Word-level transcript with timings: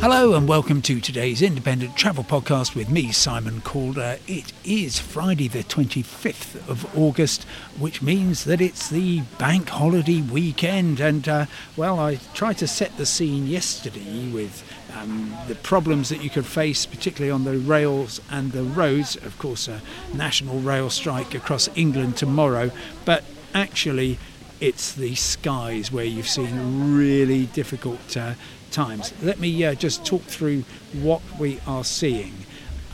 Hello 0.00 0.34
and 0.34 0.48
welcome 0.48 0.80
to 0.82 1.00
today's 1.00 1.42
independent 1.42 1.96
travel 1.96 2.24
podcast 2.24 2.74
with 2.74 2.88
me, 2.88 3.12
Simon 3.12 3.60
Calder. 3.60 4.18
It 4.26 4.52
is 4.64 4.98
Friday, 4.98 5.48
the 5.48 5.64
25th 5.64 6.66
of 6.68 6.96
August, 6.96 7.44
which 7.78 8.00
means 8.00 8.44
that 8.44 8.60
it's 8.60 8.88
the 8.88 9.20
bank 9.38 9.68
holiday 9.68 10.22
weekend. 10.22 11.00
And 11.00 11.28
uh, 11.28 11.46
well, 11.76 11.98
I 11.98 12.20
tried 12.32 12.58
to 12.58 12.66
set 12.66 12.96
the 12.96 13.04
scene 13.04 13.46
yesterday 13.46 14.30
with 14.30 14.62
um, 14.96 15.36
the 15.48 15.56
problems 15.56 16.08
that 16.08 16.22
you 16.22 16.30
could 16.30 16.46
face, 16.46 16.86
particularly 16.86 17.32
on 17.32 17.44
the 17.44 17.58
rails 17.58 18.20
and 18.30 18.52
the 18.52 18.62
roads. 18.62 19.16
Of 19.16 19.38
course, 19.38 19.68
a 19.68 19.82
national 20.14 20.60
rail 20.60 20.88
strike 20.88 21.34
across 21.34 21.68
England 21.76 22.16
tomorrow, 22.16 22.70
but 23.04 23.24
actually, 23.54 24.18
it's 24.60 24.94
the 24.94 25.14
skies 25.14 25.92
where 25.92 26.04
you've 26.04 26.28
seen 26.28 26.96
really 26.96 27.46
difficult. 27.46 28.16
Uh, 28.16 28.34
times. 28.76 29.12
Let 29.22 29.40
me 29.40 29.64
uh, 29.64 29.74
just 29.74 30.04
talk 30.04 30.22
through 30.22 30.64
what 30.92 31.22
we 31.38 31.58
are 31.66 31.82
seeing. 31.82 32.34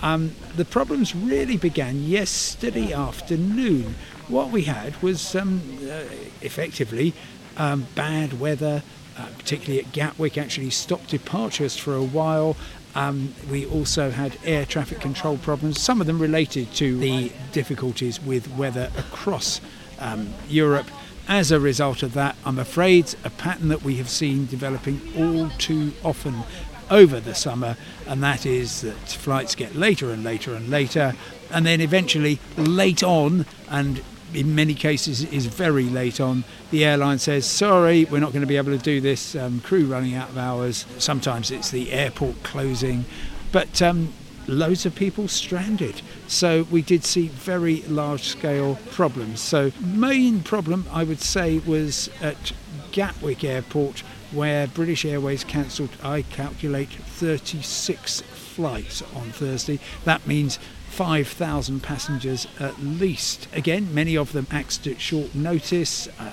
Um, 0.00 0.32
the 0.56 0.64
problems 0.64 1.14
really 1.14 1.56
began 1.56 2.04
yesterday 2.04 2.92
afternoon. 2.92 3.96
What 4.28 4.50
we 4.50 4.62
had 4.62 5.00
was 5.02 5.34
um, 5.34 5.60
uh, 5.82 6.04
effectively 6.40 7.14
um, 7.56 7.86
bad 7.94 8.38
weather, 8.40 8.82
uh, 9.18 9.26
particularly 9.38 9.84
at 9.84 9.92
Gatwick, 9.92 10.38
actually 10.38 10.70
stopped 10.70 11.08
departures 11.08 11.76
for 11.76 11.94
a 11.94 12.02
while. 12.02 12.56
Um, 12.94 13.34
we 13.50 13.66
also 13.66 14.10
had 14.10 14.36
air 14.44 14.66
traffic 14.66 15.00
control 15.00 15.38
problems, 15.38 15.80
some 15.80 16.00
of 16.00 16.06
them 16.06 16.18
related 16.18 16.72
to 16.74 16.96
the 16.98 17.32
difficulties 17.52 18.20
with 18.20 18.48
weather 18.56 18.90
across 18.98 19.60
um, 19.98 20.32
Europe 20.48 20.86
as 21.28 21.50
a 21.50 21.60
result 21.60 22.02
of 22.02 22.14
that, 22.14 22.36
I'm 22.44 22.58
afraid 22.58 23.14
a 23.24 23.30
pattern 23.30 23.68
that 23.68 23.82
we 23.82 23.96
have 23.96 24.08
seen 24.08 24.46
developing 24.46 25.00
all 25.16 25.50
too 25.58 25.92
often 26.04 26.42
over 26.90 27.20
the 27.20 27.34
summer, 27.34 27.76
and 28.06 28.22
that 28.22 28.44
is 28.44 28.82
that 28.82 28.94
flights 28.94 29.54
get 29.54 29.74
later 29.74 30.10
and 30.10 30.22
later 30.22 30.54
and 30.54 30.68
later, 30.68 31.14
and 31.50 31.64
then 31.64 31.80
eventually 31.80 32.38
late 32.56 33.02
on, 33.02 33.46
and 33.70 34.02
in 34.34 34.54
many 34.54 34.74
cases 34.74 35.24
is 35.24 35.46
very 35.46 35.84
late 35.84 36.20
on, 36.20 36.44
the 36.70 36.84
airline 36.84 37.18
says, 37.18 37.46
sorry, 37.46 38.04
we're 38.06 38.20
not 38.20 38.32
going 38.32 38.40
to 38.40 38.46
be 38.46 38.56
able 38.56 38.72
to 38.72 38.82
do 38.82 39.00
this, 39.00 39.34
um, 39.34 39.60
crew 39.60 39.84
running 39.84 40.14
out 40.14 40.30
of 40.30 40.38
hours. 40.38 40.86
Sometimes 40.98 41.50
it's 41.50 41.70
the 41.70 41.92
airport 41.92 42.42
closing. 42.42 43.04
But 43.52 43.82
um, 43.82 44.12
loads 44.46 44.86
of 44.86 44.94
people 44.94 45.28
stranded. 45.28 46.02
So 46.26 46.66
we 46.70 46.82
did 46.82 47.04
see 47.04 47.28
very 47.28 47.82
large 47.82 48.24
scale 48.24 48.78
problems. 48.90 49.40
So 49.40 49.72
main 49.80 50.42
problem 50.42 50.86
I 50.90 51.04
would 51.04 51.20
say 51.20 51.58
was 51.58 52.10
at 52.20 52.52
Gatwick 52.92 53.44
Airport 53.44 54.00
where 54.32 54.66
British 54.66 55.04
Airways 55.04 55.44
cancelled 55.44 55.90
I 56.02 56.22
calculate 56.22 56.88
36 56.90 58.22
flights 58.22 59.02
on 59.14 59.30
Thursday. 59.30 59.78
That 60.04 60.26
means 60.26 60.58
5,000 60.88 61.82
passengers 61.82 62.46
at 62.60 62.78
least. 62.82 63.48
Again, 63.52 63.94
many 63.94 64.16
of 64.16 64.32
them 64.32 64.46
axed 64.50 64.86
at 64.86 65.00
short 65.00 65.34
notice. 65.34 66.06
Uh, 66.18 66.32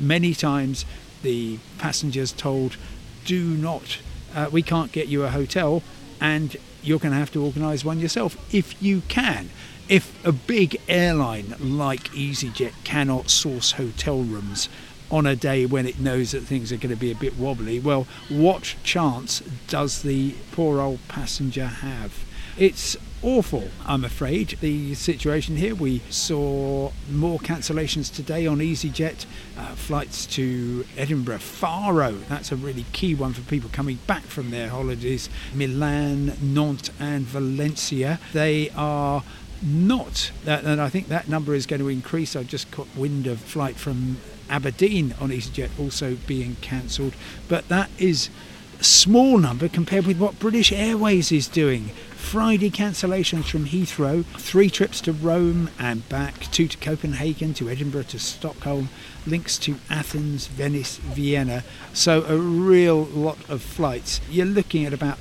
many 0.00 0.34
times 0.34 0.84
the 1.22 1.58
passengers 1.78 2.32
told, 2.32 2.76
do 3.24 3.44
not, 3.44 3.98
uh, 4.34 4.48
we 4.50 4.62
can't 4.62 4.92
get 4.92 5.08
you 5.08 5.22
a 5.22 5.30
hotel 5.30 5.82
and 6.20 6.56
you're 6.86 6.98
going 6.98 7.12
to 7.12 7.18
have 7.18 7.32
to 7.32 7.44
organise 7.44 7.84
one 7.84 7.98
yourself 7.98 8.36
if 8.54 8.80
you 8.82 9.02
can. 9.08 9.50
If 9.88 10.24
a 10.26 10.32
big 10.32 10.80
airline 10.88 11.54
like 11.60 12.08
EasyJet 12.10 12.72
cannot 12.84 13.30
source 13.30 13.72
hotel 13.72 14.22
rooms 14.22 14.68
on 15.10 15.26
a 15.26 15.36
day 15.36 15.66
when 15.66 15.86
it 15.86 16.00
knows 16.00 16.32
that 16.32 16.40
things 16.40 16.72
are 16.72 16.76
going 16.76 16.94
to 16.94 17.00
be 17.00 17.12
a 17.12 17.16
bit 17.16 17.36
wobbly, 17.36 17.78
well, 17.78 18.06
what 18.28 18.74
chance 18.82 19.40
does 19.68 20.02
the 20.02 20.34
poor 20.50 20.80
old 20.80 20.98
passenger 21.06 21.66
have? 21.66 22.24
It's 22.56 22.96
awful, 23.26 23.64
I'm 23.84 24.04
afraid, 24.04 24.56
the 24.60 24.94
situation 24.94 25.56
here. 25.56 25.74
We 25.74 26.00
saw 26.10 26.92
more 27.10 27.40
cancellations 27.40 28.14
today 28.14 28.46
on 28.46 28.58
EasyJet, 28.58 29.26
uh, 29.58 29.74
flights 29.74 30.26
to 30.26 30.86
Edinburgh, 30.96 31.38
Faro, 31.38 32.12
that's 32.28 32.52
a 32.52 32.56
really 32.56 32.86
key 32.92 33.16
one 33.16 33.32
for 33.32 33.42
people 33.42 33.68
coming 33.72 33.98
back 34.06 34.22
from 34.22 34.50
their 34.50 34.68
holidays, 34.68 35.28
Milan, 35.52 36.36
Nantes, 36.40 36.92
and 37.00 37.24
Valencia. 37.24 38.20
They 38.32 38.70
are 38.76 39.24
not, 39.60 40.30
and 40.46 40.80
I 40.80 40.88
think 40.88 41.08
that 41.08 41.28
number 41.28 41.52
is 41.52 41.66
going 41.66 41.80
to 41.80 41.88
increase. 41.88 42.36
I 42.36 42.44
just 42.44 42.70
caught 42.70 42.88
wind 42.96 43.26
of 43.26 43.40
flight 43.40 43.74
from 43.74 44.18
Aberdeen 44.48 45.16
on 45.20 45.30
EasyJet 45.30 45.70
also 45.80 46.16
being 46.28 46.56
cancelled, 46.60 47.14
but 47.48 47.66
that 47.68 47.90
is 47.98 48.30
a 48.78 48.84
small 48.84 49.38
number 49.38 49.68
compared 49.68 50.06
with 50.06 50.18
what 50.18 50.38
British 50.38 50.70
Airways 50.70 51.32
is 51.32 51.48
doing. 51.48 51.90
Friday 52.16 52.70
cancellations 52.70 53.44
from 53.44 53.66
Heathrow, 53.66 54.24
three 54.24 54.68
trips 54.68 55.00
to 55.02 55.12
Rome 55.12 55.70
and 55.78 56.08
back, 56.08 56.50
two 56.50 56.66
to 56.66 56.76
Copenhagen, 56.78 57.54
to 57.54 57.68
Edinburgh, 57.68 58.04
to 58.04 58.18
Stockholm, 58.18 58.88
links 59.26 59.58
to 59.58 59.76
Athens, 59.88 60.46
Venice, 60.46 60.96
Vienna. 60.96 61.62
So 61.92 62.24
a 62.24 62.36
real 62.36 63.04
lot 63.04 63.38
of 63.48 63.62
flights. 63.62 64.20
You're 64.30 64.46
looking 64.46 64.84
at 64.84 64.92
about 64.92 65.18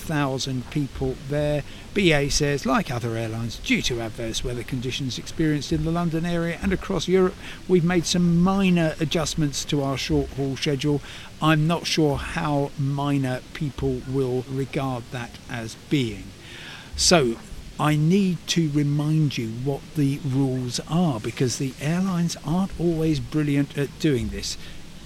8,000 0.00 0.70
people 0.70 1.14
there. 1.28 1.62
BA 1.92 2.30
says, 2.30 2.64
like 2.64 2.90
other 2.90 3.16
airlines, 3.16 3.58
due 3.58 3.82
to 3.82 4.00
adverse 4.00 4.42
weather 4.42 4.62
conditions 4.62 5.18
experienced 5.18 5.72
in 5.72 5.84
the 5.84 5.90
London 5.90 6.24
area 6.24 6.58
and 6.62 6.72
across 6.72 7.06
Europe, 7.06 7.34
we've 7.68 7.84
made 7.84 8.06
some 8.06 8.40
minor 8.40 8.94
adjustments 8.98 9.62
to 9.66 9.82
our 9.82 9.98
short 9.98 10.30
haul 10.30 10.56
schedule. 10.56 11.02
I'm 11.42 11.66
not 11.66 11.86
sure 11.86 12.16
how 12.16 12.70
minor 12.78 13.42
people 13.52 14.00
will 14.08 14.44
regard 14.48 15.04
that 15.12 15.32
as 15.50 15.74
being. 15.90 16.24
So, 16.96 17.36
I 17.78 17.96
need 17.96 18.38
to 18.48 18.70
remind 18.70 19.36
you 19.38 19.48
what 19.64 19.80
the 19.96 20.18
rules 20.26 20.80
are 20.88 21.20
because 21.20 21.58
the 21.58 21.74
airlines 21.80 22.36
aren't 22.44 22.78
always 22.80 23.20
brilliant 23.20 23.76
at 23.76 23.98
doing 23.98 24.28
this. 24.28 24.56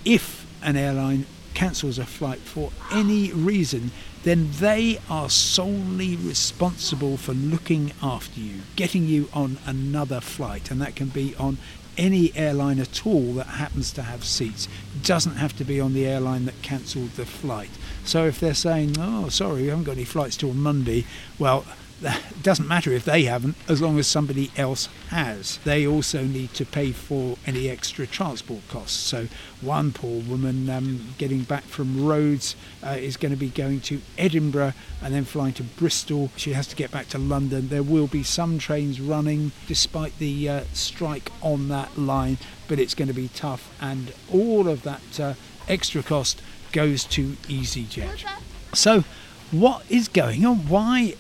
If 0.04 0.46
an 0.62 0.76
airline 0.76 1.26
cancels 1.54 1.98
a 1.98 2.06
flight 2.06 2.40
for 2.40 2.70
any 2.92 3.32
reason, 3.32 3.90
then 4.24 4.50
they 4.58 4.98
are 5.08 5.30
solely 5.30 6.16
responsible 6.16 7.16
for 7.16 7.32
looking 7.32 7.92
after 8.02 8.40
you, 8.40 8.60
getting 8.76 9.06
you 9.06 9.28
on 9.32 9.58
another 9.66 10.20
flight, 10.20 10.70
and 10.70 10.80
that 10.80 10.96
can 10.96 11.08
be 11.08 11.34
on 11.36 11.58
any 11.96 12.34
airline 12.34 12.80
at 12.80 13.06
all 13.06 13.34
that 13.34 13.46
happens 13.46 13.92
to 13.92 14.02
have 14.02 14.24
seats. 14.24 14.66
It 14.96 15.06
doesn't 15.06 15.36
have 15.36 15.56
to 15.58 15.64
be 15.64 15.80
on 15.80 15.94
the 15.94 16.06
airline 16.06 16.44
that 16.46 16.60
cancelled 16.62 17.10
the 17.10 17.26
flight. 17.26 17.70
So 18.04 18.26
if 18.26 18.40
they're 18.40 18.54
saying, 18.54 18.96
oh, 18.98 19.28
sorry, 19.28 19.62
we 19.62 19.68
haven't 19.68 19.84
got 19.84 19.92
any 19.92 20.04
flights 20.04 20.36
till 20.36 20.54
Monday, 20.54 21.06
well, 21.38 21.64
it 22.04 22.20
doesn't 22.42 22.68
matter 22.68 22.92
if 22.92 23.04
they 23.04 23.24
haven't, 23.24 23.56
as 23.68 23.80
long 23.80 23.98
as 23.98 24.06
somebody 24.06 24.50
else 24.56 24.88
has. 25.08 25.58
They 25.64 25.86
also 25.86 26.24
need 26.24 26.54
to 26.54 26.64
pay 26.64 26.92
for 26.92 27.36
any 27.46 27.68
extra 27.68 28.06
transport 28.06 28.66
costs. 28.68 28.96
So, 28.96 29.28
one 29.60 29.92
poor 29.92 30.22
woman 30.22 30.68
um, 30.68 31.14
getting 31.18 31.42
back 31.42 31.64
from 31.64 32.04
Rhodes 32.04 32.56
uh, 32.82 32.96
is 32.98 33.16
going 33.16 33.32
to 33.32 33.38
be 33.38 33.48
going 33.48 33.80
to 33.82 34.00
Edinburgh 34.18 34.74
and 35.02 35.14
then 35.14 35.24
flying 35.24 35.54
to 35.54 35.62
Bristol. 35.62 36.30
She 36.36 36.52
has 36.52 36.66
to 36.68 36.76
get 36.76 36.90
back 36.90 37.08
to 37.08 37.18
London. 37.18 37.68
There 37.68 37.82
will 37.82 38.06
be 38.06 38.22
some 38.22 38.58
trains 38.58 39.00
running 39.00 39.52
despite 39.66 40.18
the 40.18 40.48
uh, 40.48 40.64
strike 40.72 41.30
on 41.42 41.68
that 41.68 41.96
line, 41.96 42.38
but 42.68 42.78
it's 42.78 42.94
going 42.94 43.08
to 43.08 43.14
be 43.14 43.28
tough, 43.28 43.72
and 43.80 44.12
all 44.32 44.68
of 44.68 44.82
that 44.82 45.20
uh, 45.20 45.34
extra 45.68 46.02
cost 46.02 46.42
goes 46.72 47.04
to 47.04 47.32
EasyJet. 47.48 48.26
So, 48.74 49.04
what 49.50 49.84
is 49.88 50.08
going 50.08 50.44
on? 50.44 50.68
Why 50.68 51.14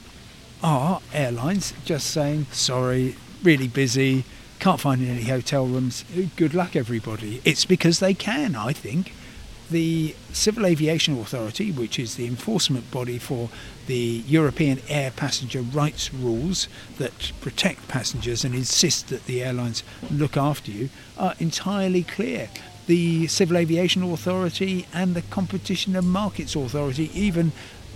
are 0.64 1.02
airlines 1.12 1.74
just 1.84 2.08
saying, 2.08 2.46
sorry, 2.50 3.16
really 3.42 3.68
busy, 3.68 4.24
can't 4.58 4.80
find 4.80 5.06
any 5.06 5.24
hotel 5.24 5.66
rooms, 5.66 6.04
good 6.36 6.54
luck 6.54 6.74
everybody. 6.74 7.42
It's 7.44 7.66
because 7.66 8.00
they 8.00 8.14
can, 8.14 8.56
I 8.56 8.72
think. 8.72 9.12
The 9.70 10.14
Civil 10.32 10.64
Aviation 10.64 11.18
Authority, 11.20 11.70
which 11.70 11.98
is 11.98 12.16
the 12.16 12.26
enforcement 12.26 12.90
body 12.90 13.18
for 13.18 13.50
the 13.86 14.22
European 14.26 14.80
air 14.88 15.10
passenger 15.10 15.60
rights 15.60 16.14
rules 16.14 16.68
that 16.96 17.32
protect 17.42 17.86
passengers 17.86 18.42
and 18.44 18.54
insist 18.54 19.08
that 19.08 19.26
the 19.26 19.42
airlines 19.42 19.82
look 20.10 20.36
after 20.36 20.70
you, 20.70 20.88
are 21.18 21.34
entirely 21.38 22.02
clear. 22.02 22.48
The 22.86 23.26
Civil 23.26 23.58
Aviation 23.58 24.02
Authority 24.02 24.86
and 24.94 25.14
the 25.14 25.22
Competition 25.22 25.94
and 25.96 26.08
Markets 26.08 26.54
Authority 26.56 27.10
even 27.14 27.52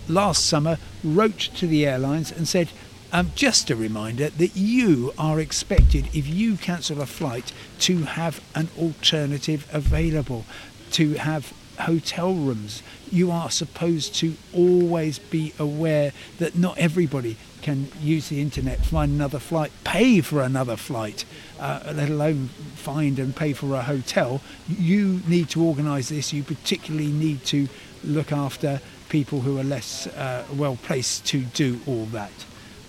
last 0.09 0.47
summer 0.47 0.79
wrote 1.05 1.39
to 1.57 1.67
the 1.67 1.87
airlines 1.87 2.33
and 2.33 2.49
said, 2.49 2.69
um, 3.11 3.33
just 3.35 3.71
a 3.71 3.77
reminder 3.77 4.29
that 4.29 4.55
you 4.55 5.15
are 5.19 5.41
expected, 5.41 6.09
if 6.15 6.27
you 6.27 6.57
cancel 6.57 7.01
a 7.01 7.07
flight, 7.07 7.53
to 7.81 8.03
have 8.03 8.43
an 8.55 8.69
alternative 8.79 9.67
available, 9.73 10.45
to 10.93 11.15
have 11.15 11.53
hotel 11.81 12.35
rooms. 12.35 12.83
You 13.11 13.31
are 13.31 13.51
supposed 13.51 14.15
to 14.17 14.35
always 14.55 15.19
be 15.19 15.55
aware 15.59 16.13
that 16.39 16.57
not 16.57 16.77
everybody 16.77 17.37
can 17.63 17.89
use 18.01 18.29
the 18.29 18.41
internet, 18.41 18.85
find 18.85 19.13
another 19.13 19.39
flight, 19.39 19.73
pay 19.85 20.21
for 20.21 20.43
another 20.43 20.77
flight, 20.77 21.25
uh, 21.59 21.93
let 21.95 22.09
alone 22.09 22.49
find 22.75 23.19
and 23.19 23.35
pay 23.35 23.53
for 23.53 23.75
a 23.75 23.83
hotel. 23.83 24.41
You 24.69 25.23
need 25.27 25.49
to 25.51 25.63
organise 25.63 26.11
this. 26.11 26.33
You 26.33 26.43
particularly 26.43 27.11
need 27.11 27.45
to 27.47 27.69
look 28.05 28.33
after 28.33 28.81
people 29.09 29.41
who 29.41 29.59
are 29.59 29.65
less 29.65 30.07
uh, 30.07 30.45
well 30.55 30.77
placed 30.77 31.27
to 31.27 31.41
do 31.41 31.81
all 31.87 32.07
that. 32.07 32.33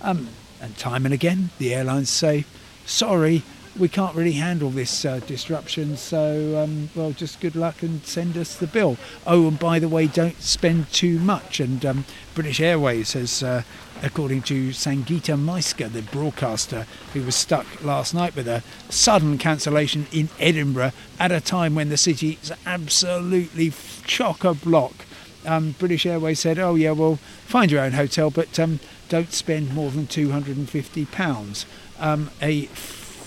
Um, 0.00 0.28
and 0.60 0.76
time 0.76 1.04
and 1.04 1.14
again, 1.14 1.50
the 1.58 1.74
airlines 1.74 2.10
say, 2.10 2.44
sorry, 2.84 3.42
we 3.78 3.88
can't 3.88 4.16
really 4.16 4.32
handle 4.32 4.70
this 4.70 5.04
uh, 5.04 5.20
disruption, 5.26 5.96
so 5.96 6.62
um, 6.62 6.90
well, 6.94 7.12
just 7.12 7.40
good 7.40 7.54
luck 7.54 7.82
and 7.82 8.04
send 8.04 8.36
us 8.36 8.56
the 8.56 8.66
bill. 8.66 8.96
Oh, 9.26 9.48
and 9.48 9.58
by 9.58 9.78
the 9.78 9.88
way, 9.88 10.06
don't 10.06 10.40
spend 10.42 10.90
too 10.92 11.18
much. 11.18 11.60
And 11.60 11.84
um, 11.86 12.04
British 12.34 12.60
Airways 12.60 13.12
has, 13.12 13.42
uh, 13.42 13.62
according 14.02 14.42
to 14.42 14.70
Sangita 14.70 15.38
Myska, 15.38 15.90
the 15.90 16.02
broadcaster 16.02 16.86
who 17.12 17.22
was 17.22 17.36
stuck 17.36 17.82
last 17.84 18.12
night 18.12 18.34
with 18.34 18.48
a 18.48 18.62
sudden 18.88 19.38
cancellation 19.38 20.06
in 20.12 20.28
Edinburgh 20.38 20.92
at 21.18 21.30
a 21.30 21.40
time 21.40 21.74
when 21.74 21.90
the 21.90 21.96
city 21.96 22.38
is 22.42 22.52
absolutely 22.66 23.72
chock 24.04 24.42
a 24.42 24.52
block. 24.52 25.06
Um, 25.46 25.74
British 25.78 26.06
Airways 26.06 26.40
said, 26.40 26.58
"Oh 26.58 26.74
yeah, 26.74 26.92
well, 26.92 27.16
find 27.46 27.70
your 27.70 27.82
own 27.82 27.92
hotel, 27.92 28.30
but 28.30 28.58
um, 28.58 28.80
don't 29.08 29.32
spend 29.32 29.74
more 29.74 29.90
than 29.90 30.06
two 30.06 30.30
hundred 30.30 30.56
and 30.56 30.68
fifty 30.68 31.06
pounds." 31.06 31.66
Um, 31.98 32.30
a 32.40 32.68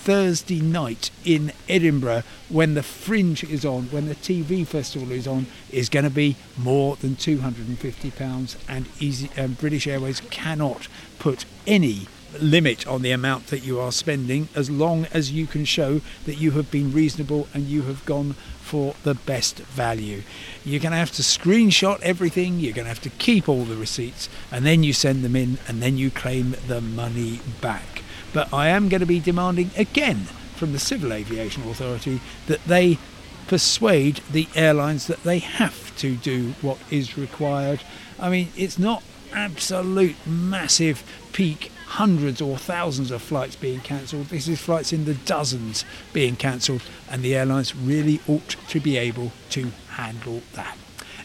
Thursday 0.04 0.60
night 0.60 1.10
in 1.24 1.50
Edinburgh 1.66 2.24
when 2.50 2.74
the 2.74 2.82
Fringe 2.82 3.42
is 3.42 3.64
on, 3.64 3.84
when 3.84 4.06
the 4.06 4.14
TV 4.14 4.66
festival 4.66 5.10
is 5.10 5.26
on, 5.26 5.46
is 5.70 5.88
going 5.88 6.04
to 6.04 6.10
be 6.10 6.36
more 6.58 6.96
than 6.96 7.16
£250 7.16 8.56
and 8.68 8.86
easy, 9.00 9.30
um, 9.40 9.54
British 9.54 9.86
Airways 9.86 10.20
cannot 10.28 10.88
put 11.18 11.46
any 11.66 12.06
limit 12.40 12.86
on 12.86 13.02
the 13.02 13.10
amount 13.10 13.48
that 13.48 13.64
you 13.64 13.80
are 13.80 13.92
spending 13.92 14.48
as 14.54 14.70
long 14.70 15.06
as 15.12 15.32
you 15.32 15.46
can 15.46 15.64
show 15.64 16.00
that 16.26 16.36
you 16.36 16.52
have 16.52 16.70
been 16.70 16.92
reasonable 16.92 17.48
and 17.54 17.66
you 17.66 17.82
have 17.82 18.04
gone 18.04 18.34
for 18.60 18.94
the 19.02 19.14
best 19.14 19.58
value. 19.58 20.22
You're 20.64 20.80
going 20.80 20.92
to 20.92 20.98
have 20.98 21.12
to 21.12 21.22
screenshot 21.22 22.00
everything, 22.00 22.58
you're 22.58 22.72
going 22.72 22.86
to 22.86 22.90
have 22.90 23.02
to 23.02 23.10
keep 23.10 23.48
all 23.48 23.64
the 23.64 23.76
receipts, 23.76 24.28
and 24.50 24.64
then 24.64 24.82
you 24.82 24.92
send 24.92 25.22
them 25.22 25.36
in 25.36 25.58
and 25.68 25.82
then 25.82 25.96
you 25.96 26.10
claim 26.10 26.56
the 26.66 26.80
money 26.80 27.40
back. 27.60 28.02
But 28.32 28.52
I 28.52 28.68
am 28.68 28.88
going 28.88 29.00
to 29.00 29.06
be 29.06 29.20
demanding 29.20 29.70
again 29.76 30.26
from 30.56 30.72
the 30.72 30.78
Civil 30.78 31.12
Aviation 31.12 31.68
Authority 31.68 32.20
that 32.46 32.64
they 32.64 32.98
persuade 33.46 34.20
the 34.30 34.48
airlines 34.54 35.06
that 35.06 35.22
they 35.22 35.38
have 35.38 35.96
to 35.98 36.16
do 36.16 36.54
what 36.62 36.78
is 36.90 37.18
required. 37.18 37.80
I 38.18 38.30
mean, 38.30 38.48
it's 38.56 38.78
not 38.78 39.02
absolute 39.32 40.16
massive 40.26 41.02
peak 41.32 41.70
hundreds 41.94 42.40
or 42.40 42.58
thousands 42.58 43.12
of 43.12 43.22
flights 43.22 43.54
being 43.54 43.80
cancelled. 43.80 44.26
This 44.26 44.48
is 44.48 44.60
flights 44.60 44.92
in 44.92 45.04
the 45.04 45.14
dozens 45.14 45.84
being 46.12 46.34
cancelled, 46.34 46.82
and 47.08 47.22
the 47.22 47.36
airlines 47.36 47.74
really 47.76 48.20
ought 48.26 48.56
to 48.68 48.80
be 48.80 48.96
able 48.96 49.30
to 49.50 49.70
handle 49.90 50.42
that. 50.54 50.76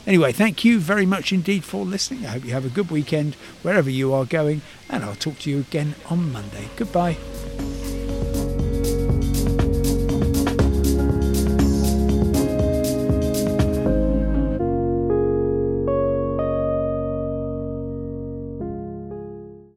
Anyway, 0.06 0.32
thank 0.32 0.64
you 0.64 0.80
very 0.80 1.06
much 1.06 1.34
indeed 1.34 1.64
for 1.64 1.86
listening. 1.86 2.26
I 2.26 2.30
hope 2.30 2.46
you 2.46 2.52
have 2.52 2.66
a 2.66 2.70
good 2.70 2.92
weekend 2.92 3.36
wherever 3.64 3.90
you 3.90 4.14
are 4.14 4.26
going, 4.26 4.62
and 4.90 5.04
I'll 5.04 5.16
talk 5.16 5.40
to 5.40 5.50
you 5.50 5.60
again 5.60 5.96
on 6.10 6.32
Monday. 6.32 6.70
Goodbye. 6.78 7.18